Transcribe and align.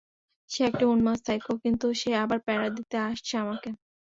সে 0.49 0.61
একটা 0.63 0.85
উম্মাদ 0.87 1.19
সাইকো, 1.25 1.51
কিন্তু 1.63 1.85
সে 2.01 2.09
আবার 2.23 2.39
প্যারা 2.45 2.67
দিতে 2.77 2.97
আসছে 3.09 3.33
আমাকে। 3.37 3.69